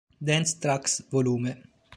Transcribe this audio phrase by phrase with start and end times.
[0.27, 1.61] Dance Tracks Vol.